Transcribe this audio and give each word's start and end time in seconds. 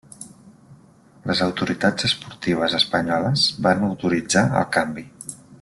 Les 1.31 1.41
autoritats 1.47 2.09
esportives 2.09 2.79
espanyoles 2.81 3.47
van 3.69 3.87
autoritzar 3.93 4.47
el 4.65 4.71
canvi. 4.79 5.09